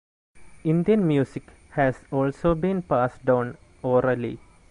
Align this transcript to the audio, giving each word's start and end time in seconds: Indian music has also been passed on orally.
Indian 0.63 1.07
music 1.07 1.43
has 1.73 1.99
also 2.09 2.55
been 2.55 2.81
passed 2.81 3.29
on 3.29 3.55
orally. 3.83 4.39